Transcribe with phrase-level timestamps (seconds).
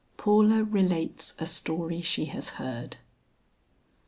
[0.17, 2.97] PAULA RELATES A STORY SHE HAS HEARD.